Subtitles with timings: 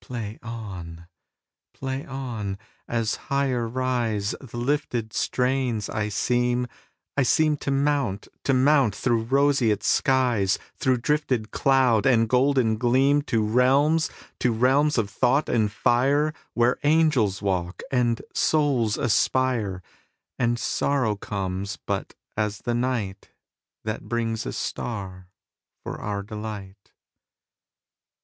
[0.00, 1.08] Play on!
[1.74, 2.56] Play on!
[2.86, 6.68] As higher riseThe lifted strains, I seem,
[7.16, 13.42] I seemTo mount, to mount through roseate skies, Through drifted cloud and golden gleam, To
[13.44, 14.08] realms,
[14.38, 19.82] to realms of thought and fire, Where angels walk and souls aspire,
[20.38, 25.26] And sorrow comes but as the nightThat brings a star
[25.82, 26.92] for our delight.